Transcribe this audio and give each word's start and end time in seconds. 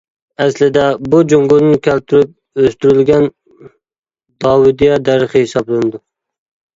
ئەسلىدە 0.43 0.83
بۇ 1.13 1.17
جۇڭگودىن 1.33 1.75
كەلتۈرۈپ 1.87 2.63
ئۆستۈرۈلگەن 2.63 3.27
داۋىدىيە 4.47 4.97
دەرىخى 5.11 5.43
ھېسابلىنىدۇ. 5.45 6.01